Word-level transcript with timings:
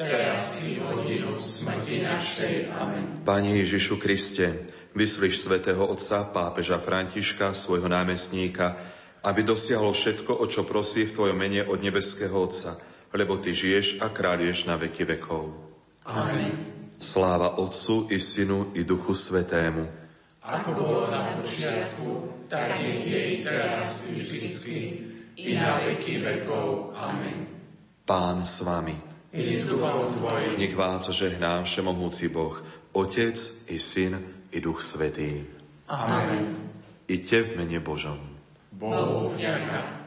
teraz 0.00 0.64
i 0.64 0.80
v 0.80 0.84
hodinu 0.88 1.36
smrti 1.36 2.00
našej. 2.00 2.72
Amen. 2.72 3.20
Pane 3.28 3.60
Ježišu 3.60 4.00
Kriste, 4.00 4.64
vyslíš 4.96 5.44
svätého 5.44 5.84
Otca 5.84 6.24
pápeža 6.24 6.80
Františka, 6.80 7.52
svojho 7.52 7.84
námestníka, 7.84 8.80
aby 9.20 9.44
dosiahol 9.44 9.92
všetko, 9.92 10.32
o 10.40 10.48
čo 10.48 10.64
prosí 10.64 11.04
v 11.04 11.12
Tvojom 11.12 11.36
mene 11.36 11.60
od 11.68 11.84
nebeského 11.84 12.32
Otca, 12.32 12.80
lebo 13.12 13.36
Ty 13.36 13.52
žiješ 13.52 14.00
a 14.00 14.08
kráľuješ 14.08 14.64
na 14.64 14.80
veky 14.80 15.04
vekov. 15.04 15.52
Amen. 16.08 16.56
Sláva 16.96 17.60
Otcu 17.60 18.08
i 18.08 18.16
Synu 18.16 18.72
i 18.72 18.84
Duchu 18.88 19.12
Svetému. 19.12 19.84
Ako 20.40 20.72
bolo 20.72 21.12
na 21.12 21.36
počiatku, 21.36 22.08
tak 22.48 22.80
nech 22.80 23.04
jej 23.04 23.44
teraz 23.44 24.08
i 24.08 24.16
vždycky, 24.16 24.78
i 25.36 25.52
na 25.52 25.76
veky 25.84 26.24
vekov. 26.24 26.96
Amen. 26.96 27.44
Pán 28.08 28.48
s 28.48 28.64
vami. 28.64 29.09
Nech 29.32 30.74
vás 30.74 31.06
žehná 31.08 31.62
Všemohúci 31.62 32.28
Boh, 32.28 32.64
Otec 32.92 33.38
i 33.70 33.78
Syn 33.78 34.18
i 34.50 34.58
Duch 34.58 34.82
Svetý. 34.82 35.46
Amen. 35.86 36.70
Iďte 37.06 37.42
v 37.42 37.50
mene 37.62 37.78
Božom. 37.78 38.18
Bohu 38.74 39.30
vďaka. 39.34 39.99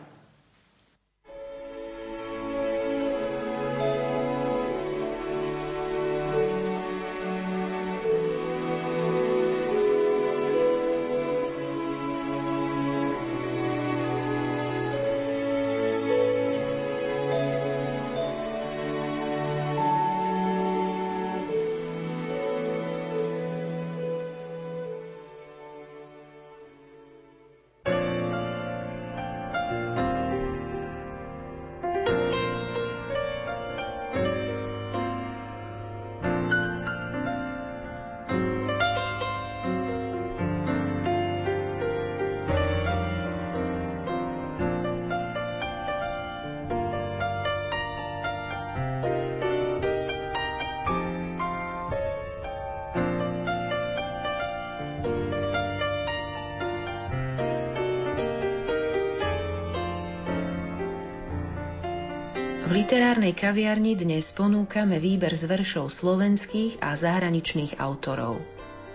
Literárnej 62.94 63.34
kaviarni 63.34 63.98
dnes 63.98 64.38
ponúkame 64.38 65.02
výber 65.02 65.34
z 65.34 65.50
veršov 65.50 65.90
slovenských 65.90 66.78
a 66.78 66.94
zahraničných 66.94 67.82
autorov. 67.82 68.38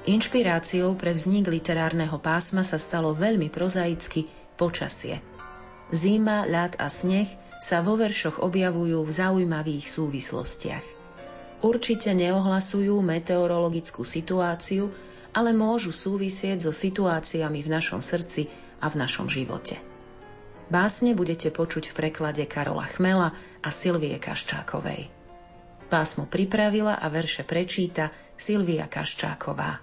Inšpiráciou 0.07 0.95
pre 0.95 1.11
vznik 1.11 1.51
literárneho 1.51 2.15
pásma 2.23 2.63
sa 2.63 2.79
stalo 2.79 3.11
veľmi 3.11 3.51
prozaicky 3.51 4.31
počasie. 4.55 5.19
Zima, 5.91 6.47
ľad 6.47 6.79
a 6.79 6.87
sneh 6.87 7.27
sa 7.59 7.83
vo 7.83 7.99
veršoch 7.99 8.39
objavujú 8.39 9.03
v 9.03 9.11
zaujímavých 9.11 9.91
súvislostiach. 9.91 10.87
Určite 11.67 12.15
neohlasujú 12.15 13.03
meteorologickú 13.03 14.07
situáciu, 14.07 14.95
ale 15.35 15.51
môžu 15.51 15.91
súvisieť 15.91 16.63
so 16.63 16.71
situáciami 16.71 17.67
v 17.67 17.73
našom 17.75 17.99
srdci 17.99 18.47
a 18.79 18.87
v 18.87 18.95
našom 18.95 19.27
živote. 19.27 19.88
Básne 20.69 21.17
budete 21.17 21.49
počuť 21.49 21.89
v 21.89 21.97
preklade 21.97 22.45
Karola 22.45 22.85
Chmela 22.85 23.33
a 23.65 23.69
Silvie 23.73 24.21
Kaščákovej. 24.21 25.09
Pásmo 25.89 26.29
pripravila 26.29 27.01
a 27.01 27.09
verše 27.09 27.41
prečíta 27.41 28.13
Silvia 28.37 28.85
Kaščáková. 28.85 29.81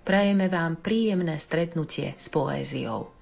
Prajeme 0.00 0.48
vám 0.48 0.80
príjemné 0.80 1.36
stretnutie 1.36 2.16
s 2.16 2.32
poéziou. 2.32 3.19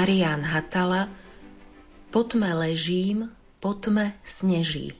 Marian 0.00 0.40
Hatala 0.40 1.12
Po 2.08 2.24
tme 2.24 2.56
ležím, 2.56 3.28
po 3.60 3.76
tme 3.76 4.16
sneží. 4.24 4.96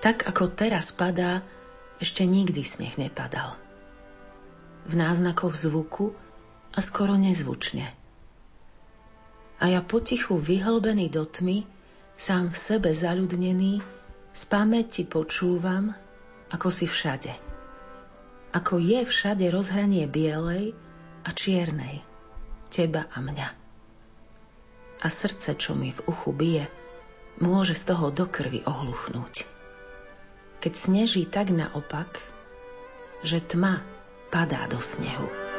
Tak 0.00 0.24
ako 0.24 0.56
teraz 0.56 0.88
padá, 0.96 1.44
ešte 2.00 2.24
nikdy 2.24 2.64
sneh 2.64 2.96
nepadal. 2.96 3.60
V 4.88 4.96
náznakoch 4.96 5.52
zvuku 5.52 6.16
a 6.72 6.80
skoro 6.80 7.20
nezvučne. 7.20 7.92
A 9.60 9.68
ja 9.68 9.84
potichu 9.84 10.40
vyhlbený 10.40 11.12
do 11.12 11.28
tmy, 11.28 11.68
sám 12.16 12.48
v 12.48 12.56
sebe 12.56 12.88
zaľudnený, 12.88 13.84
z 14.32 14.42
pamäti 14.48 15.04
počúvam, 15.04 15.92
ako 16.52 16.68
si 16.68 16.84
všade. 16.84 17.32
Ako 18.52 18.76
je 18.76 19.08
všade 19.08 19.48
rozhranie 19.48 20.04
bielej 20.04 20.76
a 21.24 21.32
čiernej, 21.32 22.04
teba 22.68 23.08
a 23.08 23.18
mňa. 23.24 23.48
A 25.02 25.06
srdce, 25.08 25.56
čo 25.56 25.72
mi 25.74 25.90
v 25.90 26.04
uchu 26.06 26.30
bije, 26.30 26.64
môže 27.40 27.74
z 27.74 27.96
toho 27.96 28.12
do 28.12 28.28
krvi 28.28 28.62
ohluchnúť. 28.62 29.48
keď 30.62 30.72
sneží 30.78 31.26
tak 31.26 31.50
naopak, 31.50 32.22
že 33.26 33.42
tma 33.42 33.82
padá 34.30 34.70
do 34.70 34.78
snehu. 34.78 35.51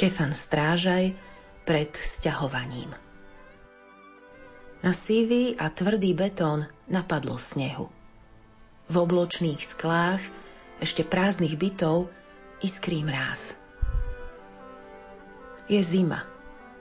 Štefan 0.00 0.32
Strážaj 0.32 1.12
pred 1.68 1.92
sťahovaním. 1.92 2.88
Na 4.80 4.96
sivý 4.96 5.52
a 5.60 5.68
tvrdý 5.68 6.16
betón 6.16 6.64
napadlo 6.88 7.36
snehu. 7.36 7.92
V 8.88 8.94
obločných 8.96 9.60
sklách 9.60 10.24
ešte 10.80 11.04
prázdnych 11.04 11.52
bytov 11.52 12.08
iskrí 12.64 13.04
mráz. 13.04 13.60
Je 15.68 15.84
zima 15.84 16.24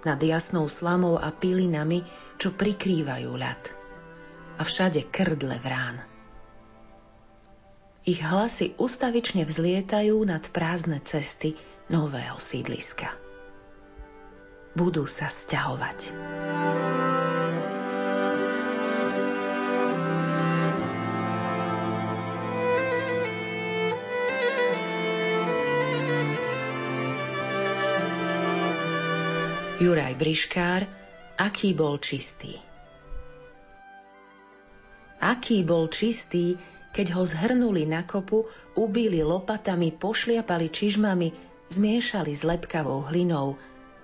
nad 0.08 0.24
jasnou 0.24 0.72
slamou 0.72 1.20
a 1.20 1.28
pilinami, 1.36 2.08
čo 2.40 2.56
prikrývajú 2.56 3.36
ľad. 3.36 3.62
A 4.56 4.64
všade 4.64 5.12
krdle 5.12 5.60
vrán. 5.60 6.00
Ich 8.08 8.24
hlasy 8.24 8.80
ustavične 8.80 9.44
vzlietajú 9.44 10.24
nad 10.24 10.48
prázdne 10.56 11.04
cesty 11.04 11.60
nového 11.90 12.38
sídliska. 12.38 13.10
Budú 14.78 15.10
sa 15.10 15.26
sťahovať. 15.26 16.14
Juraj 29.80 30.14
Briškár, 30.20 30.84
aký 31.40 31.74
bol 31.74 31.98
čistý. 31.98 32.54
Aký 35.24 35.64
bol 35.66 35.90
čistý, 35.90 36.60
keď 36.92 37.16
ho 37.18 37.24
zhrnuli 37.24 37.88
na 37.88 38.04
kopu, 38.04 38.46
ubili 38.76 39.24
lopatami, 39.24 39.96
pošliapali 39.96 40.68
čižmami, 40.68 41.49
zmiešali 41.70 42.34
s 42.34 42.42
lepkavou 42.46 43.06
hlinou. 43.10 43.58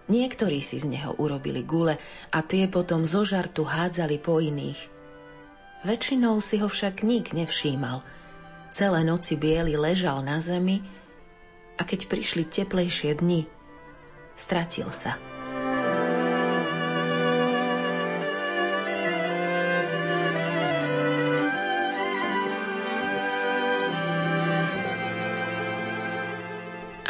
Niektorí 0.06 0.62
si 0.62 0.78
z 0.78 0.86
neho 0.90 1.18
urobili 1.18 1.66
gule 1.66 1.98
a 2.30 2.40
tie 2.46 2.70
potom 2.70 3.02
zo 3.04 3.26
žartu 3.26 3.66
hádzali 3.66 4.22
po 4.22 4.38
iných. 4.38 4.94
Väčšinou 5.86 6.38
si 6.42 6.62
ho 6.62 6.70
však 6.70 7.02
nik 7.02 7.34
nevšímal. 7.34 8.06
Celé 8.70 9.02
noci 9.02 9.38
biely 9.38 9.78
ležal 9.78 10.22
na 10.22 10.38
zemi 10.42 10.82
a 11.78 11.82
keď 11.84 12.08
prišli 12.10 12.46
teplejšie 12.46 13.18
dni, 13.18 13.50
stratil 14.38 14.90
sa. 14.94 15.35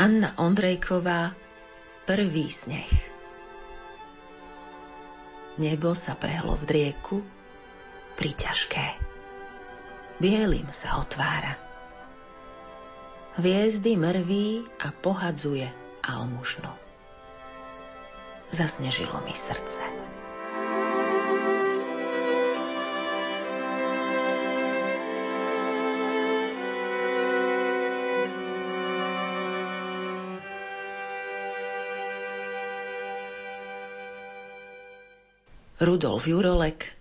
Anna 0.06 0.38
Ondrejková 0.38 1.34
Prvý 2.06 2.54
sneh 2.54 2.94
Nebo 5.57 5.98
sa 5.98 6.13
prehlo 6.13 6.54
v 6.62 6.63
drieku 6.69 7.25
priťažké. 8.13 9.02
Bielým 10.22 10.69
sa 10.69 11.02
otvára. 11.02 11.57
Hviezdy 13.42 13.98
mrví 13.98 14.69
a 14.78 14.94
pohadzuje 14.94 15.74
almužnu. 16.06 16.69
Zasnežilo 18.54 19.25
mi 19.25 19.34
srdce. 19.34 19.81
Rudolf 35.75 36.24
Jurolek 36.24 36.95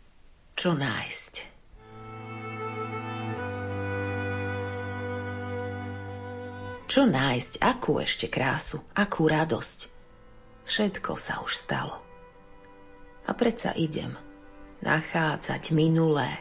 Čo 0.58 0.74
nájsť? 0.74 1.34
Čo 6.90 7.06
nájsť? 7.06 7.62
Akú 7.62 8.02
ešte 8.02 8.26
krásu? 8.26 8.82
Akú 8.98 9.30
radosť? 9.30 9.86
Všetko 10.66 11.14
sa 11.14 11.38
už 11.46 11.54
stalo. 11.54 12.02
A 13.22 13.30
predsa 13.38 13.70
idem 13.78 14.10
nachádzať 14.82 15.70
minulé. 15.70 16.34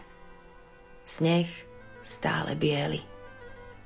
Sneh 1.05 1.45
stále 2.01 2.57
biely. 2.57 3.05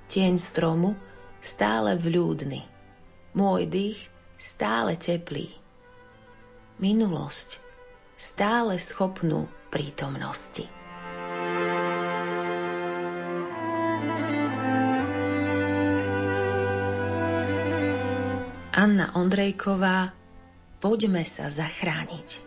Tieň 0.08 0.40
stromu 0.40 0.96
stále 1.44 2.00
vľúdny. 2.00 2.64
Môj 3.36 3.68
dých 3.68 4.00
stále 4.40 4.96
teplý. 4.96 5.52
Minulosť 6.80 7.67
stále 8.18 8.81
schopnú 8.81 9.46
prítomnosti. 9.69 10.66
Anna 18.74 19.14
Ondrejková, 19.14 20.18
poďme 20.81 21.22
sa 21.22 21.50
zachrániť. 21.54 22.42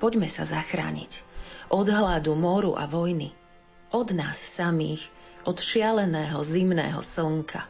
Poďme 0.00 0.28
sa 0.28 0.48
zachrániť 0.48 1.24
od 1.68 1.88
hladu, 1.88 2.32
moru 2.32 2.76
a 2.76 2.88
vojny, 2.88 3.32
od 3.92 4.12
nás 4.16 4.40
samých, 4.40 5.04
od 5.44 5.60
šialeného 5.60 6.40
zimného 6.40 7.00
slnka. 7.00 7.68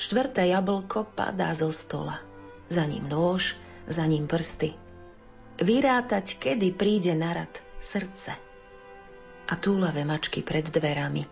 Štvrté 0.00 0.52
jablko 0.52 1.08
padá 1.08 1.52
zo 1.52 1.68
stola, 1.68 2.20
za 2.68 2.84
ním 2.84 3.08
nôž, 3.08 3.60
za 3.84 4.04
ním 4.08 4.24
prsty– 4.24 4.76
vyrátať, 5.60 6.36
kedy 6.36 6.76
príde 6.76 7.12
na 7.16 7.32
rad 7.32 7.54
srdce 7.80 8.32
a 9.46 9.54
túlavé 9.56 10.02
mačky 10.02 10.42
pred 10.42 10.66
dverami. 10.66 11.24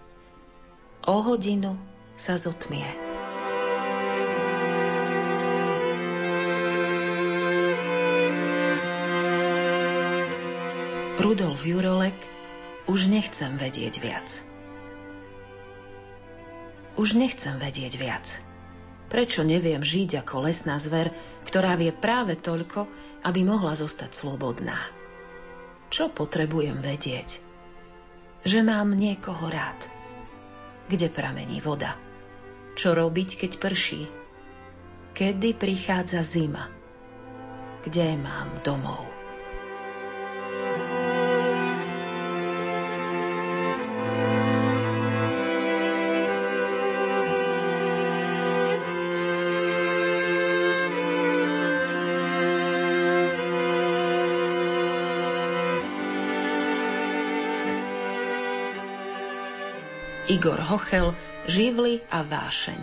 O 1.04 1.20
hodinu 1.20 1.76
sa 2.14 2.38
zotmie. 2.38 2.86
Rudolf 11.20 11.64
Jurolek 11.66 12.16
už 12.84 13.08
nechcem 13.08 13.56
vedieť 13.56 13.94
viac. 14.00 14.28
Už 16.94 17.18
nechcem 17.18 17.58
vedieť 17.58 17.98
viac. 17.98 18.53
Prečo 19.14 19.46
neviem 19.46 19.78
žiť 19.78 20.26
ako 20.26 20.50
lesná 20.50 20.74
zver, 20.82 21.14
ktorá 21.46 21.78
vie 21.78 21.94
práve 21.94 22.34
toľko, 22.34 22.90
aby 23.22 23.46
mohla 23.46 23.78
zostať 23.78 24.10
slobodná. 24.10 24.74
Čo 25.86 26.10
potrebujem 26.10 26.82
vedieť? 26.82 27.38
Že 28.42 28.66
mám 28.66 28.90
niekoho 28.98 29.46
rád. 29.46 29.86
Kde 30.90 31.06
pramení 31.14 31.62
voda? 31.62 31.94
Čo 32.74 32.98
robiť, 32.98 33.38
keď 33.38 33.52
prší? 33.62 34.02
Kedy 35.14 35.62
prichádza 35.62 36.18
zima? 36.26 36.66
Kde 37.86 38.18
mám 38.18 38.50
domov? 38.66 39.13
Igor 60.34 60.58
Hochel, 60.58 61.14
živly 61.46 62.02
a 62.10 62.26
vášeň. 62.26 62.82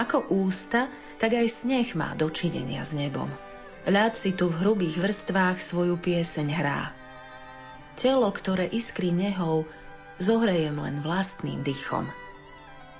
Ako 0.00 0.32
ústa, 0.32 0.88
tak 1.20 1.36
aj 1.36 1.44
sneh 1.44 1.92
má 1.92 2.16
dočinenia 2.16 2.80
s 2.80 2.96
nebom. 2.96 3.28
Ľad 3.84 4.16
si 4.16 4.32
tu 4.32 4.48
v 4.48 4.64
hrubých 4.64 4.96
vrstvách 4.96 5.60
svoju 5.60 6.00
pieseň 6.00 6.48
hrá. 6.56 6.96
Telo, 8.00 8.32
ktoré 8.32 8.64
iskrí 8.64 9.12
nehou, 9.12 9.68
zohrejem 10.16 10.80
len 10.80 11.04
vlastným 11.04 11.60
dýchom. 11.60 12.08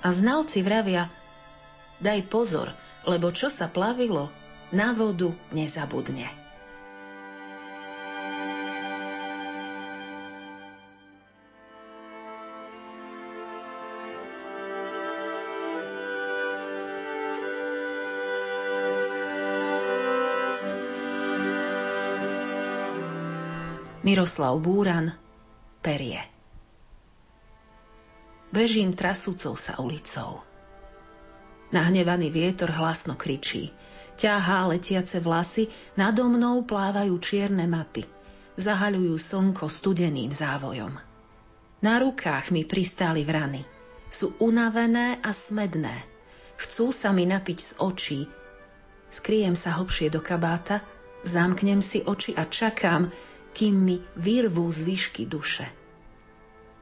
A 0.05 0.07
znalci 0.13 0.61
vravia, 0.61 1.09
daj 2.05 2.29
pozor, 2.29 2.69
lebo 3.09 3.33
čo 3.33 3.49
sa 3.49 3.65
plavilo, 3.65 4.29
na 4.69 4.93
vodu 4.93 5.33
nezabudne. 5.49 6.42
Miroslav 24.03 24.59
Búran, 24.59 25.15
Perie. 25.79 26.19
Bežím 28.51 28.91
trasúcou 28.91 29.55
sa 29.55 29.79
ulicou. 29.79 30.43
Nahnevaný 31.71 32.27
vietor 32.27 32.75
hlasno 32.75 33.15
kričí. 33.15 33.71
Ťahá 34.19 34.67
letiace 34.67 35.23
vlasy, 35.23 35.71
nado 35.95 36.27
mnou 36.27 36.67
plávajú 36.67 37.15
čierne 37.23 37.63
mapy. 37.63 38.03
Zahaľujú 38.59 39.15
slnko 39.15 39.71
studeným 39.71 40.35
závojom. 40.35 40.99
Na 41.79 41.95
rukách 42.03 42.51
mi 42.51 42.67
pristáli 42.67 43.23
vrany. 43.23 43.63
Sú 44.11 44.35
unavené 44.43 45.15
a 45.23 45.31
smedné. 45.31 45.95
Chcú 46.59 46.91
sa 46.91 47.15
mi 47.15 47.23
napiť 47.23 47.59
z 47.63 47.71
očí. 47.79 48.19
Skriem 49.07 49.55
sa 49.55 49.79
hlbšie 49.79 50.11
do 50.11 50.19
kabáta, 50.19 50.83
zamknem 51.23 51.79
si 51.79 52.03
oči 52.03 52.35
a 52.35 52.43
čakám, 52.43 53.07
kým 53.53 53.73
mi 53.77 53.97
vyrvú 54.17 54.65
zvyšky 54.67 55.29
duše. 55.29 55.69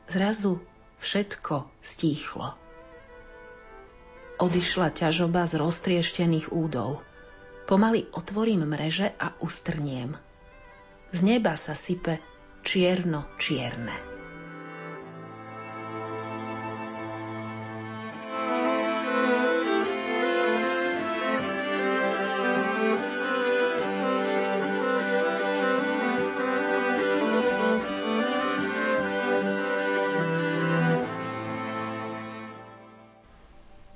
Zrazu 0.08 0.60
všetko 1.00 1.68
stíchlo 1.80 2.62
odišla 4.42 4.90
ťažoba 4.90 5.46
z 5.46 5.62
roztrieštených 5.62 6.50
údov. 6.50 7.06
Pomaly 7.70 8.10
otvorím 8.10 8.66
mreže 8.74 9.14
a 9.22 9.38
ustrniem. 9.38 10.18
Z 11.14 11.20
neba 11.22 11.54
sa 11.54 11.78
sype 11.78 12.18
čierno-čierne. 12.66 13.94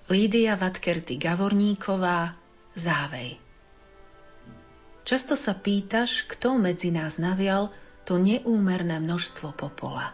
Lídia 0.06 0.54
Vatkerty 0.54 1.18
Gavorníková, 1.18 2.38
Závej. 2.78 3.42
Často 5.02 5.34
sa 5.34 5.58
pýtaš, 5.58 6.30
kto 6.30 6.62
medzi 6.62 6.94
nás 6.94 7.18
navial 7.18 7.74
to 8.06 8.22
neúmerné 8.22 9.02
množstvo 9.02 9.58
popola. 9.58 10.14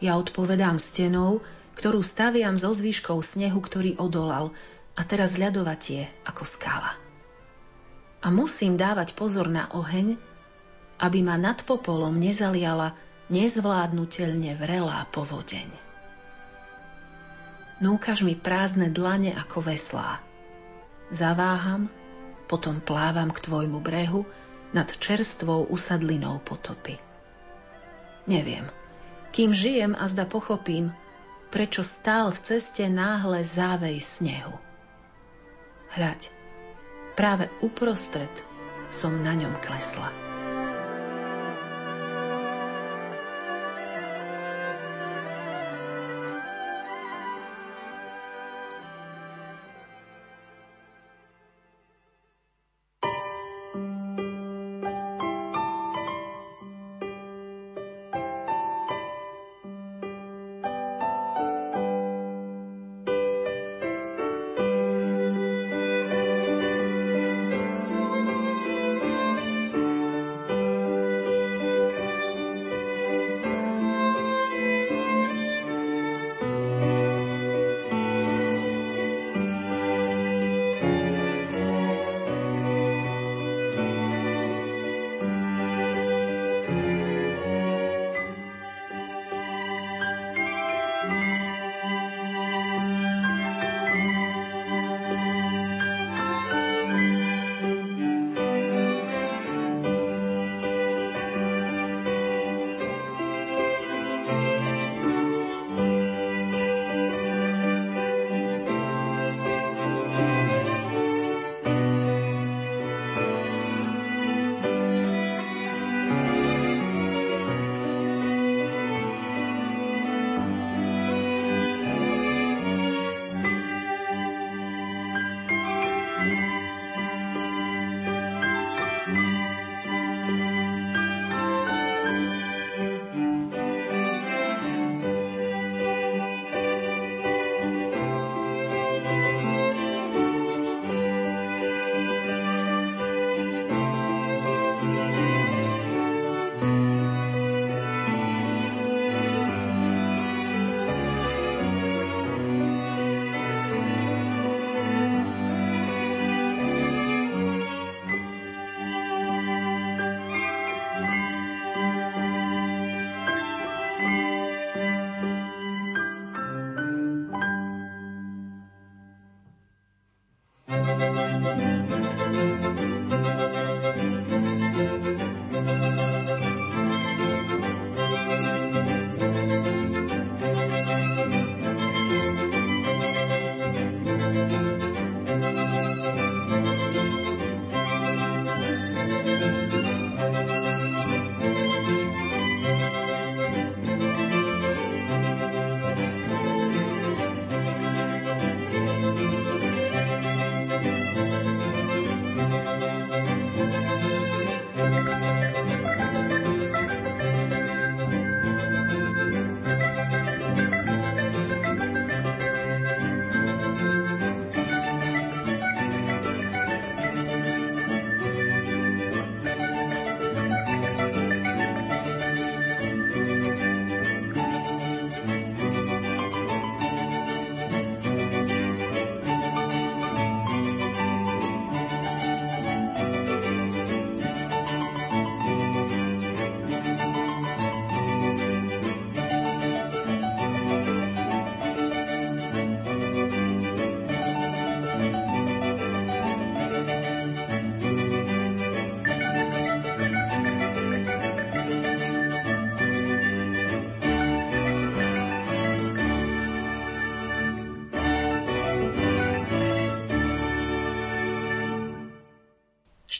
Ja 0.00 0.16
odpovedám 0.16 0.80
stenou, 0.80 1.44
ktorú 1.76 2.00
staviam 2.00 2.56
so 2.56 2.72
zvyškou 2.72 3.20
snehu, 3.20 3.60
ktorý 3.60 4.00
odolal 4.00 4.56
a 4.96 5.04
teraz 5.04 5.36
ľadovatie 5.36 6.08
ako 6.24 6.48
skala. 6.48 6.96
A 8.24 8.32
musím 8.32 8.80
dávať 8.80 9.12
pozor 9.12 9.52
na 9.52 9.68
oheň, 9.76 10.16
aby 11.04 11.20
ma 11.20 11.36
nad 11.36 11.60
popolom 11.68 12.16
nezaliala 12.16 12.96
nezvládnutelne 13.28 14.56
vrelá 14.56 15.04
povodeň. 15.12 15.83
Núkaš 17.82 18.22
mi 18.22 18.38
prázdne 18.38 18.90
dlane 18.90 19.34
ako 19.34 19.66
veslá. 19.66 20.22
Zaváham, 21.10 21.90
potom 22.46 22.78
plávam 22.78 23.34
k 23.34 23.42
tvojmu 23.42 23.82
brehu 23.82 24.22
nad 24.74 24.90
čerstvou 24.90 25.66
usadlinou 25.70 26.38
potopy. 26.42 26.98
Neviem, 28.30 28.66
kým 29.34 29.50
žijem 29.50 29.92
a 29.98 30.06
zda 30.06 30.26
pochopím, 30.26 30.94
prečo 31.50 31.86
stál 31.86 32.34
v 32.34 32.42
ceste 32.42 32.86
náhle 32.90 33.46
závej 33.46 34.02
snehu. 34.02 34.54
Hľaď, 35.94 36.30
práve 37.14 37.46
uprostred 37.62 38.32
som 38.90 39.14
na 39.22 39.34
ňom 39.38 39.54
klesla. 39.62 40.33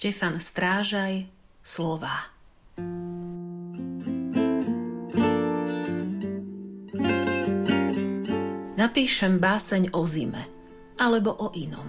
Štefan 0.05 0.37
Strážaj, 0.37 1.25
Slová. 1.65 2.29
Napíšem 8.77 9.41
báseň 9.41 9.97
o 9.97 10.05
zime, 10.05 10.45
alebo 11.01 11.33
o 11.33 11.57
inom. 11.57 11.89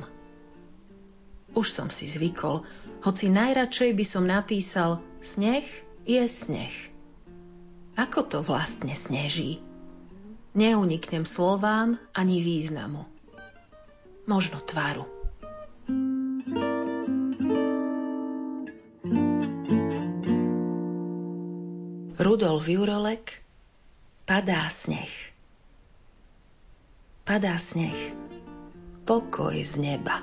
Už 1.60 1.68
som 1.68 1.92
si 1.92 2.08
zvykol, 2.08 2.64
hoci 3.04 3.28
najradšej 3.28 3.92
by 3.92 4.06
som 4.08 4.24
napísal 4.24 5.04
sneh 5.20 5.68
je 6.08 6.24
sneh. 6.24 6.72
Ako 8.00 8.32
to 8.32 8.40
vlastne 8.40 8.96
sneží? 8.96 9.60
Neuniknem 10.56 11.28
slovám 11.28 12.00
ani 12.16 12.40
významu. 12.40 13.04
Možno 14.24 14.64
tvaru. 14.64 15.15
Rudolf 22.36 22.68
Jurolek 22.68 23.40
Padá 24.28 24.68
sneh 24.68 25.08
Padá 27.24 27.56
sneh 27.56 28.12
Pokoj 29.08 29.56
z 29.56 29.80
neba 29.80 30.20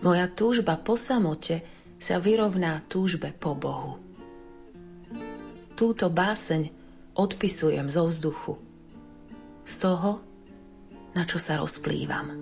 Moja 0.00 0.24
túžba 0.32 0.80
po 0.80 0.96
samote 0.96 1.60
sa 2.00 2.16
vyrovná 2.16 2.80
túžbe 2.88 3.28
po 3.36 3.52
Bohu. 3.52 4.00
Túto 5.76 6.08
báseň 6.08 6.72
odpisujem 7.12 7.84
zo 7.92 8.08
vzduchu. 8.08 8.56
Z 9.68 9.84
toho, 9.84 10.24
na 11.12 11.28
čo 11.28 11.36
sa 11.36 11.60
rozplývam. 11.60 12.32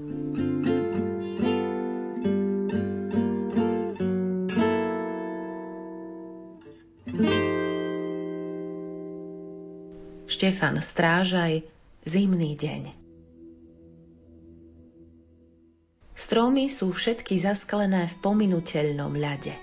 Štefan 10.38 10.78
Strážaj 10.78 11.66
Zimný 12.07 12.54
deň 12.54 12.95
Stromy 16.14 16.71
sú 16.71 16.95
všetky 16.95 17.35
zasklené 17.35 18.07
v 18.07 18.14
pominuteľnom 18.23 19.18
ľade. 19.18 19.59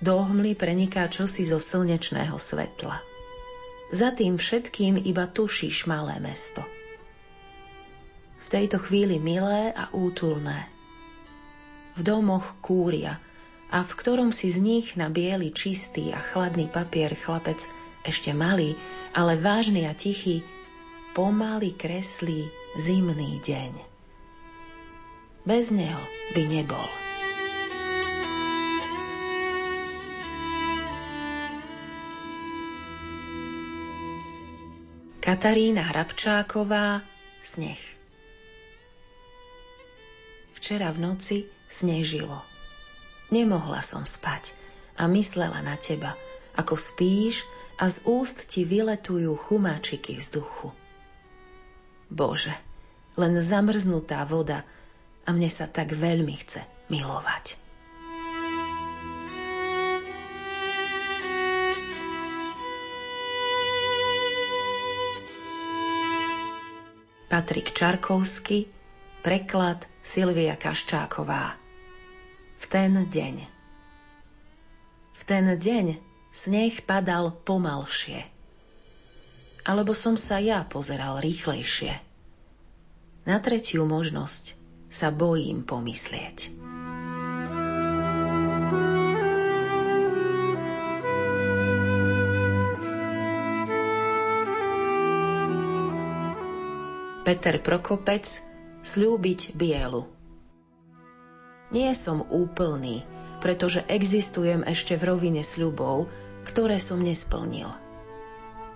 Do 0.00 0.24
hmly 0.24 0.56
preniká 0.56 1.04
čosi 1.12 1.44
zo 1.44 1.60
slnečného 1.60 2.32
svetla. 2.32 2.96
Za 3.92 4.16
tým 4.16 4.40
všetkým 4.40 5.04
iba 5.04 5.28
tušíš 5.28 5.84
malé 5.84 6.16
mesto. 6.16 6.64
V 8.40 8.46
tejto 8.48 8.80
chvíli 8.80 9.20
milé 9.20 9.68
a 9.76 9.92
útulné. 9.92 10.64
V 11.92 12.00
domoch 12.00 12.56
kúria 12.64 13.20
a 13.68 13.84
v 13.84 13.92
ktorom 14.00 14.32
si 14.32 14.48
z 14.48 14.64
nich 14.64 14.96
na 14.96 15.12
biely 15.12 15.52
čistý 15.52 16.08
a 16.16 16.16
chladný 16.16 16.72
papier 16.72 17.12
chlapec 17.12 17.79
ešte 18.06 18.32
malý, 18.32 18.76
ale 19.12 19.36
vážny 19.36 19.84
a 19.84 19.92
tichý, 19.92 20.40
pomaly 21.12 21.74
kreslí 21.74 22.48
zimný 22.78 23.42
deň. 23.42 23.72
Bez 25.44 25.72
neho 25.72 26.02
by 26.36 26.42
nebol. 26.46 26.88
Katarína 35.20 35.84
Hrabčáková 35.84 37.04
Sneh 37.44 38.00
Včera 40.56 40.92
v 40.92 40.98
noci 41.00 41.38
snežilo. 41.72 42.40
Nemohla 43.32 43.80
som 43.80 44.04
spať 44.04 44.52
a 44.98 45.08
myslela 45.08 45.64
na 45.64 45.78
teba, 45.80 46.18
ako 46.52 46.76
spíš 46.76 47.48
a 47.80 47.88
z 47.88 48.04
úst 48.04 48.44
ti 48.44 48.68
vyletujú 48.68 49.32
chumáčiky 49.40 50.20
vzduchu. 50.20 50.68
Bože, 52.12 52.52
len 53.16 53.40
zamrznutá 53.40 54.20
voda 54.28 54.68
a 55.24 55.32
mne 55.32 55.48
sa 55.48 55.64
tak 55.64 55.96
veľmi 55.96 56.36
chce 56.36 56.60
milovať. 56.92 57.56
Patrik 67.30 67.72
Čarkovsky, 67.72 68.66
preklad 69.22 69.86
Silvia 70.02 70.58
Kaščáková. 70.58 71.56
V 72.60 72.64
ten 72.68 72.92
deň. 73.06 73.36
V 75.14 75.22
ten 75.24 75.46
deň 75.46 76.09
sneh 76.30 76.74
padal 76.82 77.34
pomalšie. 77.34 78.22
Alebo 79.66 79.92
som 79.92 80.16
sa 80.16 80.38
ja 80.40 80.64
pozeral 80.64 81.20
rýchlejšie. 81.20 81.92
Na 83.28 83.36
tretiu 83.38 83.84
možnosť 83.84 84.56
sa 84.88 85.12
bojím 85.12 85.62
pomyslieť. 85.62 86.50
Peter 97.20 97.62
Prokopec 97.62 98.26
Sľúbiť 98.80 99.54
bielu 99.54 100.02
Nie 101.70 101.94
som 101.94 102.24
úplný, 102.26 103.06
pretože 103.40 103.82
existujem 103.88 104.62
ešte 104.62 104.94
v 104.94 105.10
rovine 105.10 105.42
sľubov, 105.42 106.12
ktoré 106.44 106.76
som 106.76 107.00
nesplnil. 107.00 107.72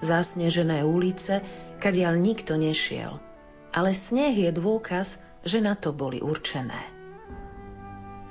Zasnežené 0.00 0.84
ulice, 0.84 1.44
kadiaľ 1.80 2.20
nikto 2.20 2.56
nešiel, 2.56 3.20
ale 3.72 3.96
sneh 3.96 4.36
je 4.36 4.50
dôkaz, 4.52 5.20
že 5.44 5.60
na 5.60 5.76
to 5.76 5.92
boli 5.92 6.24
určené. 6.24 6.80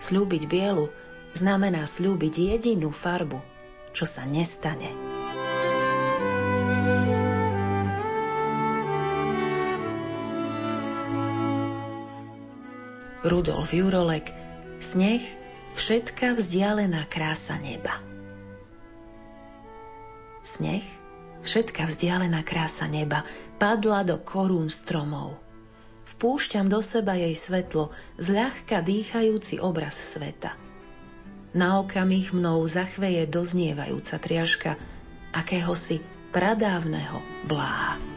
Sľúbiť 0.02 0.50
bielu 0.50 0.90
znamená 1.38 1.86
sľúbiť 1.86 2.58
jedinú 2.58 2.90
farbu, 2.90 3.40
čo 3.94 4.06
sa 4.06 4.26
nestane. 4.26 4.90
Rudolf 13.24 13.72
Jurolek 13.72 14.36
Sneh 14.84 15.43
všetká 15.74 16.38
vzdialená 16.38 17.06
krása 17.10 17.58
neba. 17.58 18.00
Sneh, 20.44 20.84
všetká 21.42 21.88
vzdialená 21.88 22.44
krása 22.46 22.86
neba, 22.88 23.26
padla 23.58 24.04
do 24.04 24.20
korún 24.22 24.70
stromov. 24.70 25.40
Vpúšťam 26.04 26.68
do 26.68 26.84
seba 26.84 27.16
jej 27.16 27.34
svetlo, 27.34 27.96
zľahka 28.20 28.84
dýchajúci 28.84 29.64
obraz 29.64 29.96
sveta. 29.96 30.54
Na 31.54 31.80
okamih 31.80 32.34
mnou 32.34 32.66
zachveje 32.66 33.30
doznievajúca 33.30 34.20
triažka 34.20 34.72
akéhosi 35.32 36.02
pradávneho 36.34 37.22
bláha. 37.46 38.13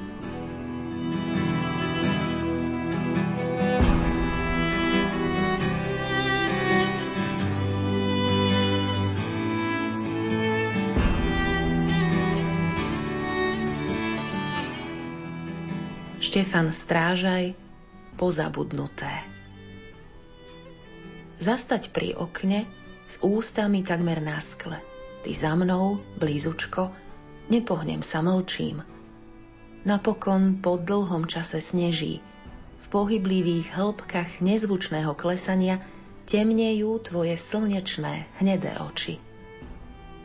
Štefan 16.37 16.69
Strážaj 16.69 17.57
Pozabudnuté 18.21 19.09
Zastať 21.41 21.97
pri 21.97 22.13
okne 22.13 22.69
s 23.09 23.25
ústami 23.25 23.81
takmer 23.81 24.21
na 24.21 24.37
skle. 24.37 24.77
Ty 25.25 25.31
za 25.33 25.57
mnou, 25.57 26.05
blízučko, 26.21 26.93
nepohnem 27.49 28.05
sa, 28.05 28.21
mlčím. 28.21 28.85
Napokon 29.89 30.61
po 30.61 30.77
dlhom 30.77 31.25
čase 31.25 31.57
sneží. 31.57 32.21
V 32.77 32.85
pohyblivých 32.93 33.73
hĺbkach 33.73 34.45
nezvučného 34.45 35.17
klesania 35.17 35.81
temnejú 36.29 37.01
tvoje 37.01 37.33
slnečné, 37.41 38.29
hnedé 38.45 38.77
oči. 38.85 39.17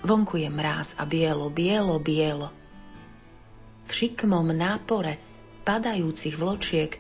Vonku 0.04 0.44
je 0.44 0.52
mráz 0.52 1.00
a 1.00 1.08
bielo, 1.08 1.48
bielo, 1.48 2.04
bielo. 2.04 2.52
V 3.88 3.92
šikmom 3.96 4.52
nápore 4.52 5.31
padajúcich 5.62 6.38
vločiek 6.38 6.98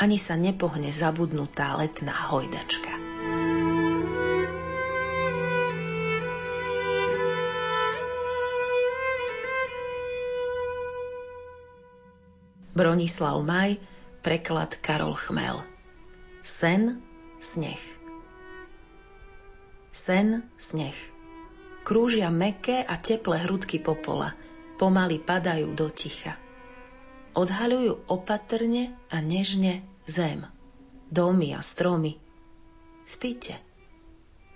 ani 0.00 0.18
sa 0.18 0.34
nepohne 0.34 0.90
zabudnutá 0.90 1.78
letná 1.78 2.32
hojdačka. 2.32 2.92
Bronislav 12.72 13.44
Maj, 13.44 13.76
preklad 14.24 14.80
Karol 14.80 15.12
Chmel. 15.12 15.60
Sen, 16.40 17.04
sneh. 17.36 17.78
Sen, 19.92 20.48
sneh. 20.56 20.96
Krúžia 21.84 22.32
meké 22.32 22.80
a 22.80 22.96
teplé 22.96 23.44
hrudky 23.44 23.76
popola. 23.76 24.32
Pomaly 24.80 25.20
padajú 25.20 25.76
do 25.76 25.92
ticha. 25.92 26.41
Odhaľujú 27.32 28.12
opatrne 28.12 28.92
a 29.08 29.24
nežne 29.24 29.80
zem. 30.04 30.44
Domy 31.08 31.56
a 31.56 31.64
stromy. 31.64 32.20
Spíte. 33.08 33.56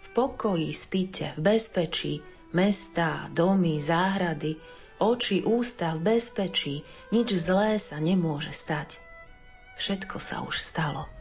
V 0.05 0.07
pokoji 0.13 0.71
spíte, 0.77 1.33
v 1.35 1.41
bezpečí, 1.41 2.21
mestá, 2.53 3.33
domy, 3.33 3.81
záhrady, 3.81 4.61
oči, 5.01 5.41
ústa 5.45 5.97
v 5.97 6.15
bezpečí, 6.15 6.85
nič 7.11 7.33
zlé 7.37 7.81
sa 7.81 7.97
nemôže 7.97 8.53
stať. 8.53 9.01
Všetko 9.81 10.17
sa 10.21 10.45
už 10.45 10.61
stalo. 10.61 11.16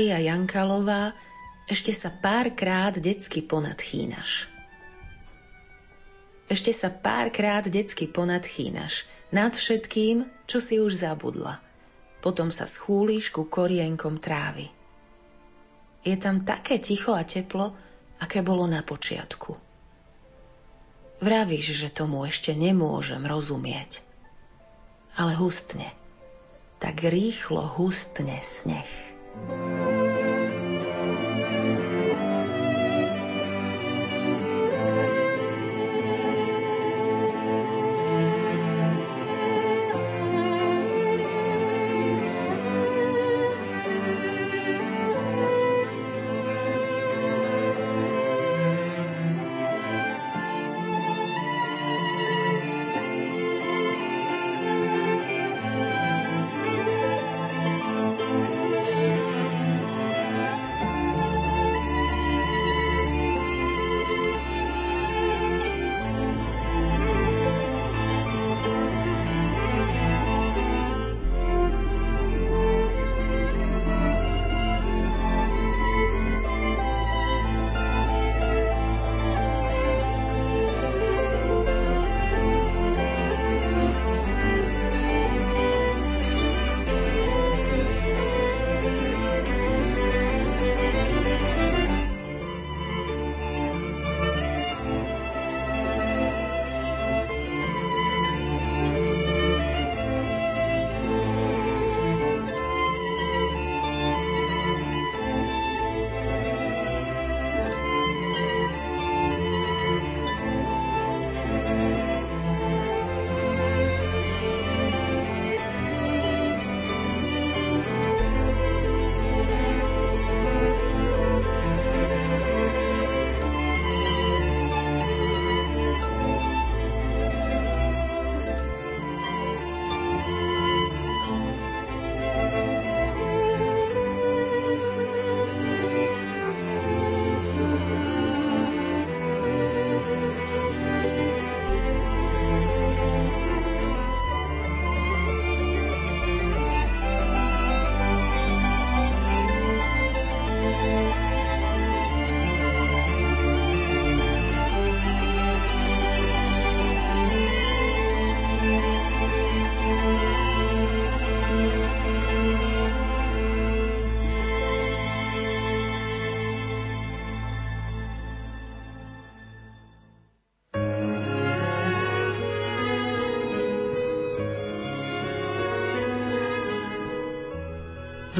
Mária 0.00 0.32
Jankalová 0.32 1.12
ešte 1.68 1.92
sa 1.92 2.08
párkrát 2.08 2.88
detsky 2.96 3.44
ponadchýnaš. 3.44 4.48
Ešte 6.48 6.72
sa 6.72 6.88
párkrát 6.88 7.60
detsky 7.68 8.08
ponadchýnaš 8.08 9.04
nad 9.28 9.52
všetkým, 9.52 10.24
čo 10.48 10.56
si 10.56 10.80
už 10.80 11.04
zabudla. 11.04 11.60
Potom 12.24 12.48
sa 12.48 12.64
schúliš 12.64 13.28
ku 13.28 13.44
korienkom 13.44 14.16
trávy. 14.16 14.72
Je 16.00 16.16
tam 16.16 16.48
také 16.48 16.80
ticho 16.80 17.12
a 17.12 17.20
teplo, 17.20 17.76
aké 18.24 18.40
bolo 18.40 18.64
na 18.64 18.80
počiatku. 18.80 19.52
Vravíš, 21.20 21.76
že 21.76 21.92
tomu 21.92 22.24
ešte 22.24 22.56
nemôžem 22.56 23.20
rozumieť. 23.20 24.00
Ale 25.12 25.36
hustne. 25.36 25.92
Tak 26.80 27.04
rýchlo 27.04 27.60
hustne 27.76 28.40
sneh. 28.40 29.09
Thank 29.48 29.94
you. 29.94 29.99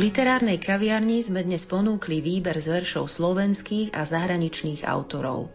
V 0.01 0.09
literárnej 0.09 0.57
kaviarni 0.57 1.21
sme 1.21 1.45
dnes 1.45 1.69
ponúkli 1.69 2.25
výber 2.25 2.57
z 2.57 2.73
veršov 2.73 3.05
slovenských 3.05 3.93
a 3.93 4.09
zahraničných 4.09 4.89
autorov. 4.89 5.53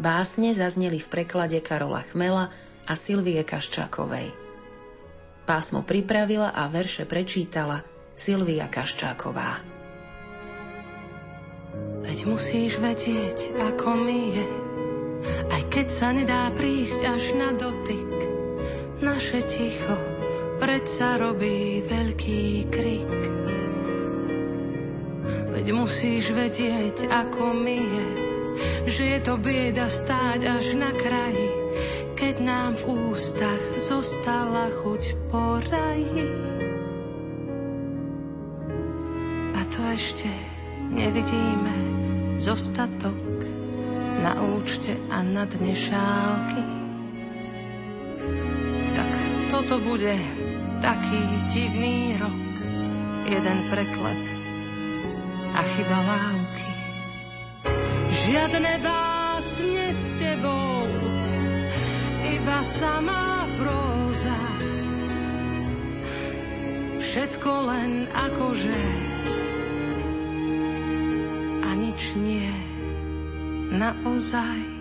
Básne 0.00 0.56
zazneli 0.56 0.96
v 0.96 1.04
preklade 1.12 1.60
Karola 1.60 2.00
Chmela 2.08 2.48
a 2.88 2.92
Silvie 2.96 3.44
Kaščákovej. 3.44 4.32
Pásmo 5.44 5.84
pripravila 5.84 6.56
a 6.56 6.72
verše 6.72 7.04
prečítala 7.04 7.84
Silvia 8.16 8.64
Kaščáková. 8.64 9.60
Veď 12.00 12.32
musíš 12.32 12.80
vedieť, 12.80 13.60
ako 13.60 13.92
mi 13.92 14.40
je, 14.40 14.48
aj 15.52 15.62
keď 15.68 15.86
sa 15.92 16.16
nedá 16.16 16.48
prísť 16.56 17.12
až 17.12 17.24
na 17.36 17.52
dotyk. 17.52 18.24
Naše 19.04 19.44
ticho 19.44 20.00
predsa 20.64 21.20
robí 21.20 21.84
veľký 21.84 22.72
krik. 22.72 23.35
Veď 25.56 25.72
musíš 25.72 26.36
vedieť, 26.36 27.08
ako 27.08 27.56
mi 27.56 27.80
je, 27.80 28.08
že 28.92 29.02
je 29.16 29.18
to 29.24 29.40
bieda 29.40 29.88
stáť 29.88 30.44
až 30.44 30.76
na 30.76 30.92
kraji, 30.92 31.48
keď 32.12 32.44
nám 32.44 32.76
v 32.76 33.08
ústach 33.08 33.64
zostala 33.80 34.68
chuť 34.84 35.16
po 35.32 35.56
raji. 35.64 36.28
A 39.56 39.60
to 39.72 39.80
ešte 39.96 40.28
nevidíme 40.92 41.76
zostatok 42.36 43.16
na 44.20 44.36
účte 44.60 44.92
a 45.08 45.24
na 45.24 45.48
dne 45.48 45.72
šálky. 45.72 46.62
Tak 48.92 49.12
toto 49.48 49.80
bude 49.80 50.20
taký 50.84 51.48
divný 51.48 52.20
rok, 52.20 52.44
jeden 53.24 53.58
preklep 53.72 54.35
a 55.56 55.62
chyba 55.64 55.98
lávky. 56.04 56.70
Žiadne 58.12 58.72
básne 58.84 59.86
s 59.90 60.12
tebou, 60.20 60.84
iba 62.28 62.60
samá 62.60 63.48
próza. 63.56 64.36
všetko 67.16 67.48
len 67.64 68.04
akože 68.12 68.82
a 71.64 71.70
nič 71.72 72.12
nie 72.20 72.52
naozaj. 73.72 74.75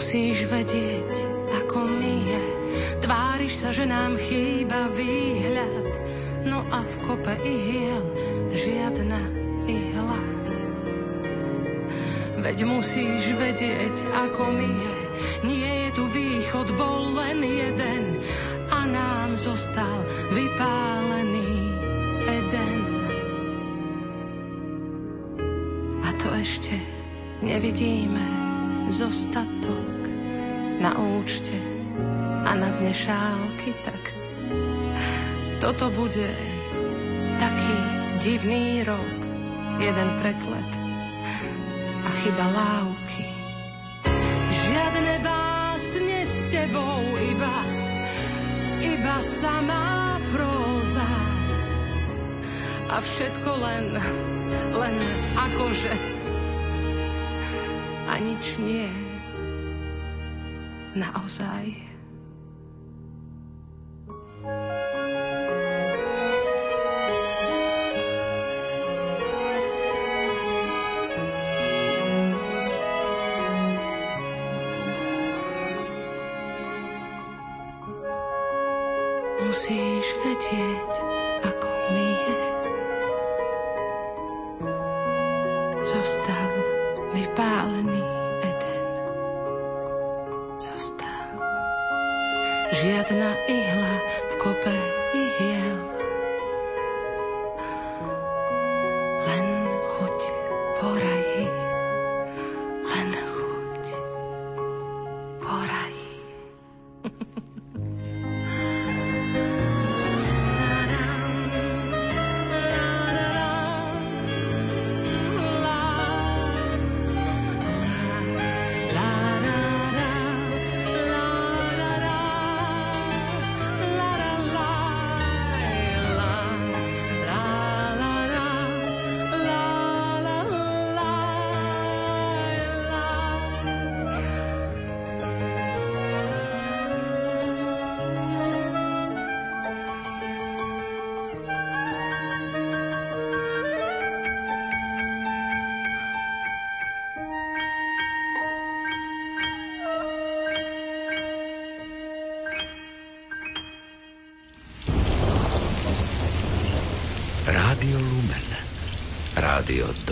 Musíš 0.00 0.48
vedieť, 0.48 1.12
ako 1.60 1.84
mi 1.84 2.24
je. 2.24 2.44
Tváriš 3.04 3.60
sa, 3.60 3.68
že 3.68 3.84
nám 3.84 4.16
chýba 4.16 4.88
výhľad, 4.96 5.92
no 6.48 6.64
a 6.72 6.88
v 6.88 6.94
kope 7.04 7.36
ihiel 7.44 8.00
žiadna 8.56 9.20
ihla. 9.68 10.22
Veď 12.40 12.64
musíš 12.64 13.28
vedieť, 13.36 14.08
ako 14.08 14.48
mi 14.48 14.72
je. 14.72 14.96
Nie 15.44 15.72
je 15.84 15.88
tu 15.92 16.08
východ, 16.08 16.72
bol 16.80 17.20
len 17.20 17.44
jeden 17.44 18.24
a 18.72 18.88
nám 18.88 19.36
zostal 19.36 20.08
vypálený 20.32 21.76
Eden. 22.24 22.80
A 26.00 26.08
to 26.16 26.32
ešte 26.40 26.72
nevidíme 27.44 28.40
zostatok 28.90 29.79
na 30.80 30.96
účte 30.96 31.54
a 32.48 32.50
na 32.56 32.68
dne 32.80 32.90
šálky, 32.96 33.70
tak 33.84 34.02
toto 35.60 35.92
bude 35.92 36.32
taký 37.36 37.76
divný 38.24 38.82
rok, 38.88 39.16
jeden 39.78 40.08
preklep 40.24 40.80
chyba 42.20 42.52
lávky. 42.52 43.24
Žiadne 44.52 45.14
básne 45.24 46.20
s 46.28 46.52
tebou, 46.52 47.00
iba, 47.16 47.56
iba 48.84 49.16
samá 49.24 50.20
próza. 50.28 51.08
A 52.92 53.00
všetko 53.00 53.50
len, 53.56 53.96
len 54.76 54.94
akože 55.32 55.94
a 58.10 58.18
nič 58.20 58.58
nie 58.60 59.09
naozaj. 60.94 61.90
musíš 79.50 80.06
vedieť, 80.22 81.19
Žiadna 93.50 93.79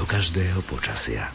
každého 0.07 0.63
počasia. 0.63 1.35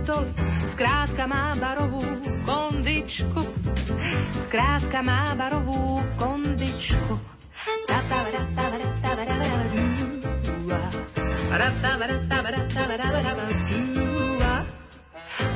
Stoly, 0.00 0.30
skrátka 0.64 1.28
má 1.28 1.52
barovú 1.60 2.00
kondičku. 2.48 3.40
Skrátka 4.32 5.04
má 5.04 5.36
barovú 5.36 6.00
kondičku. 6.16 7.20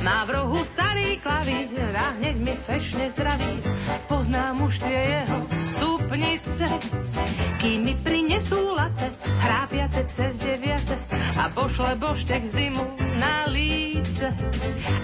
Má 0.05 0.21
v 0.29 0.37
rohu 0.37 0.61
starý 0.61 1.17
klavír 1.17 1.89
a 1.97 2.13
hneď 2.21 2.37
mi 2.37 2.53
fešne 2.53 3.09
zdraví. 3.09 3.57
Poznám 4.05 4.69
už 4.69 4.85
tie 4.85 4.99
jeho 5.17 5.39
stupnice, 5.57 6.69
kým 7.57 7.89
mi 7.89 7.97
prinesú 7.97 8.77
late, 8.77 9.09
hrápiate 9.25 10.05
cez 10.05 10.45
deviate 10.45 10.93
a 11.41 11.49
pošle 11.49 11.97
boštek 11.97 12.45
z 12.45 12.53
dymu 12.53 12.85
na 13.17 13.49
líce. 13.49 14.29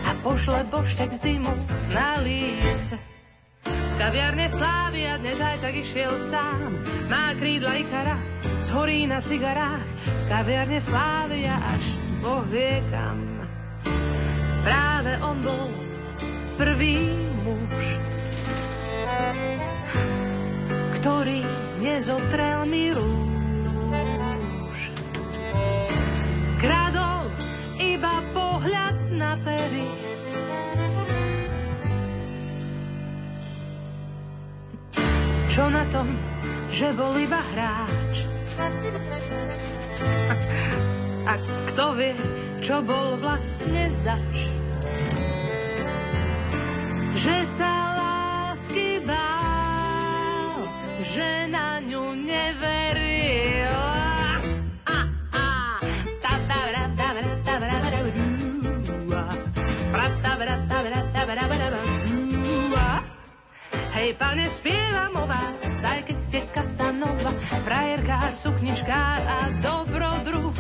A 0.06 0.12
pošle 0.22 0.70
boštek 0.70 1.10
z 1.10 1.20
dymu 1.26 1.54
na 1.98 2.22
líce. 2.22 2.94
Z 3.66 3.94
kaviarne 3.98 4.46
Slávia 4.54 5.18
dnes 5.18 5.42
aj 5.42 5.66
tak 5.66 5.82
išiel 5.82 6.14
sám. 6.14 6.78
Má 7.10 7.34
krídla 7.42 7.74
Ikara, 7.74 8.22
zhorí 8.70 9.10
na 9.10 9.18
cigarách. 9.18 9.90
Z 10.14 10.30
kaviarne 10.30 10.78
Slávia 10.78 11.58
až 11.58 11.84
Boh 12.22 12.46
vie 12.46 12.86
kam. 12.94 13.42
Práve 14.62 15.17
on 15.26 15.41
bol 15.41 15.67
prvý 16.54 17.17
muž, 17.41 17.97
ktorý 21.02 21.41
nezotrel 21.82 22.69
mi 22.69 22.93
rúž. 22.93 24.80
Kradol 26.62 27.34
iba 27.82 28.21
pohľad 28.38 28.97
na 29.17 29.34
pery. 29.41 29.89
Čo 35.50 35.74
na 35.74 35.89
tom, 35.89 36.13
že 36.69 36.93
bol 36.93 37.17
iba 37.17 37.41
hráč? 37.41 38.30
A 41.26 41.34
kto 41.67 41.97
vie, 41.97 42.13
čo 42.62 42.86
bol 42.86 43.17
vlastne 43.17 43.89
zač? 43.89 44.54
že 47.21 47.45
sa 47.45 47.74
lásky 47.97 49.02
bál, 49.02 50.65
že 51.02 51.50
na 51.50 51.78
ňu 51.82 52.17
neveril. 52.17 53.02
Hej, 64.02 64.18
pane, 64.18 64.50
spievam 64.50 65.14
o 65.14 65.30
vás, 65.30 65.78
aj 65.86 66.10
keď 66.10 66.18
ste 66.18 66.42
Kasanova, 66.50 67.38
frajerkár, 67.38 68.34
sukničkár 68.34 69.22
a 69.22 69.54
dobrodruh. 69.62 70.58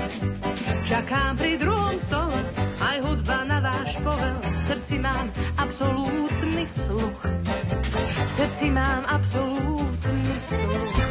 Čakám 0.85 1.41
pri 1.41 1.57
druhom 1.57 1.97
stole, 1.97 2.37
aj 2.77 3.01
hudba 3.01 3.41
na 3.49 3.57
váš 3.65 3.97
povel, 4.05 4.45
v 4.45 4.53
srdci 4.53 5.01
mám 5.01 5.33
absolútny 5.57 6.69
sluch. 6.69 7.21
V 7.97 8.29
srdci 8.29 8.69
mám 8.69 9.09
absolútny 9.09 10.37
sluch. 10.37 11.01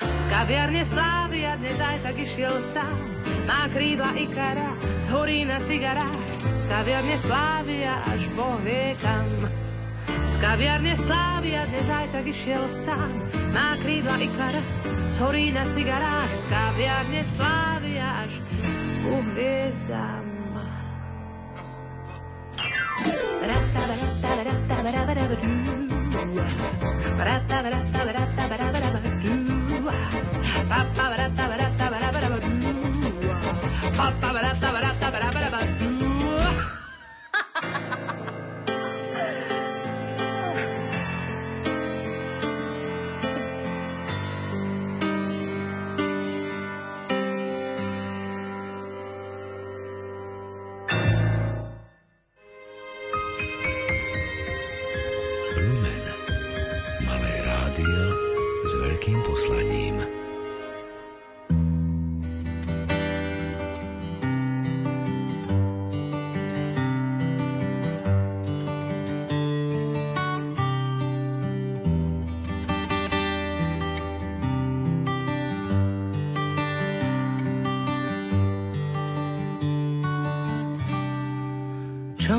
Z 0.00 0.22
kaviarne 0.32 0.80
Slávia 0.80 1.60
dnes 1.60 1.76
aj 1.76 2.08
tak 2.08 2.24
išiel 2.24 2.56
sám, 2.56 2.96
má 3.44 3.68
krídla 3.68 4.16
Ikara, 4.16 4.80
zhorí 5.04 5.44
na 5.44 5.60
cigarách. 5.60 6.24
Z 6.56 6.64
kaviarne 6.72 7.20
Slávia 7.20 8.00
až 8.00 8.32
Boh 8.32 8.56
vie 8.64 8.96
kam. 8.96 9.28
Z 10.04 10.32
kaviarne 10.40 10.94
Slávia 10.96 11.64
aj 11.68 12.06
tak 12.12 12.24
išiel 12.28 12.68
sám. 12.68 13.12
Má 13.56 13.76
krídla 13.80 14.20
Ikara, 14.20 14.62
zhorí 15.16 15.52
na 15.54 15.64
cigarách. 15.68 16.32
Z 16.32 16.44
kaviarne 16.52 17.22
Slávia 17.24 18.28
až 18.28 18.40
ku 19.04 19.20
hviezdám. 19.32 20.34
Čo 34.64 34.73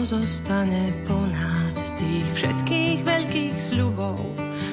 zostane 0.06 0.94
po 1.10 1.18
nás 1.18 1.82
z 1.82 1.98
tých 1.98 2.26
všetkých 2.38 3.00
veľkých 3.02 3.58
sľubov, 3.58 4.22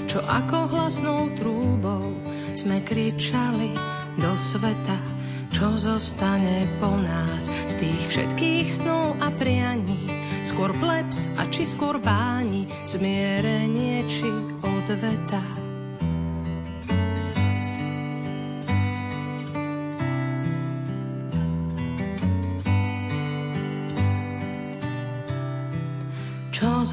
čo 0.04 0.20
ako 0.20 0.68
hlasnou 0.68 1.32
trúbou 1.40 2.12
sme 2.52 2.84
kričali 2.84 3.72
do 4.20 4.36
sveta, 4.36 5.00
čo 5.48 5.80
zostane 5.80 6.68
po 6.76 7.00
nás 7.00 7.48
z 7.48 7.74
tých 7.80 8.02
všetkých 8.12 8.68
snov 8.68 9.16
a 9.24 9.32
prianí, 9.32 10.04
skôr 10.44 10.76
plebs 10.76 11.32
a 11.40 11.48
či 11.48 11.64
skôr 11.64 11.96
báni, 11.96 12.68
zmierenie 12.84 14.04
či 14.12 14.28
odveta. 14.60 15.51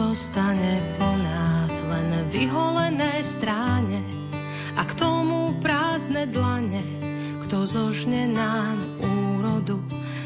Zostane 0.10 0.82
po 0.98 1.06
nás 1.22 1.86
len 1.86 2.26
vyholené 2.34 3.22
stráne 3.22 4.02
a 4.74 4.82
k 4.82 4.98
tomu 4.98 5.54
prázdne 5.62 6.26
dlane, 6.26 6.82
kto 7.46 7.70
zožne 7.70 8.26
nám 8.26 8.98
úrodu, 8.98 9.78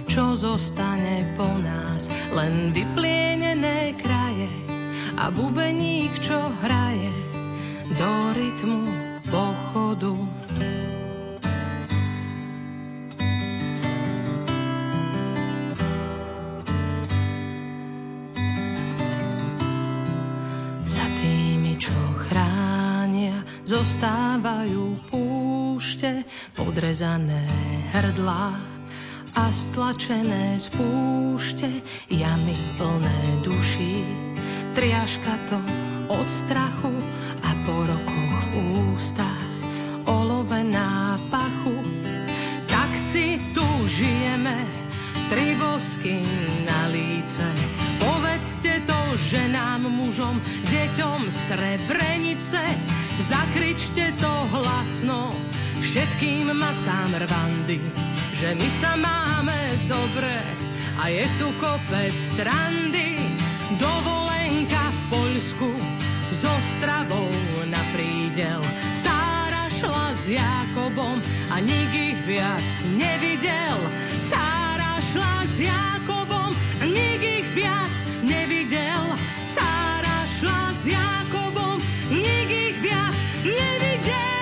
čo 0.08 0.40
zostane 0.40 1.36
po 1.36 1.52
nás 1.60 2.08
len 2.32 2.72
vyplienené 2.72 4.00
kraje 4.00 4.48
a 5.20 5.28
bubeník, 5.36 6.16
čo 6.16 6.40
hraje 6.64 7.12
do 8.00 8.12
rytmu 8.40 8.88
pochodu. 9.28 10.33
Zostávajú 23.94 25.06
púšte, 25.06 26.26
podrezané 26.58 27.46
hrdlá 27.94 28.58
a 29.38 29.54
stlačené 29.54 30.58
z 30.58 30.74
púšte 30.74 31.70
jamy 32.10 32.58
plné 32.74 33.46
duší. 33.46 34.02
Triaška 34.74 35.46
to 35.46 35.62
od 36.10 36.26
strachu 36.26 36.90
a 37.46 37.54
po 37.62 37.86
rokoch 37.86 38.38
v 38.50 38.54
ústach 38.98 39.50
olovená 40.10 41.22
pachuť. 41.30 42.34
Tak 42.66 42.98
si 42.98 43.38
tu 43.54 43.68
žijeme, 43.86 44.58
tri 45.30 45.54
bosky 45.54 46.26
na 46.66 46.90
líce. 46.90 47.46
Povedzte 48.02 48.74
to 48.90 49.00
ženám, 49.22 49.86
mužom, 49.86 50.42
deťom 50.66 51.30
Srebrenice 51.30 52.74
zakričte 53.22 54.14
to 54.18 54.34
hlasno 54.54 55.34
všetkým 55.84 56.50
matkám 56.56 57.12
rvandy, 57.14 57.78
že 58.40 58.56
my 58.56 58.70
sa 58.82 58.96
máme 58.98 59.60
dobre 59.86 60.42
a 60.98 61.10
je 61.12 61.26
tu 61.38 61.52
kopec 61.60 62.14
strandy. 62.16 63.20
Dovolenka 63.74 64.94
v 64.94 65.00
Poľsku 65.10 65.70
s 66.30 66.42
Ostravou 66.46 67.30
na 67.68 67.82
prídel. 67.90 68.62
Sára 68.94 69.66
šla 69.74 70.14
s 70.14 70.30
Jakobom 70.30 71.18
a 71.50 71.58
nik 71.58 71.90
ich 71.90 72.20
viac 72.30 72.68
nevidel. 72.94 73.78
Sára 74.22 75.02
šla 75.02 75.46
s 75.50 75.58
Jakobom 75.58 76.54
a 76.54 76.84
nik 76.86 77.22
ich 77.22 77.50
viac 77.58 77.94
nevidel. 78.22 79.18
Sára 79.42 80.22
šla 80.38 80.70
s 80.70 80.86
Jakobom 80.86 81.33
ich 82.52 82.82
viac 82.82 83.14
nevidel. 83.44 84.33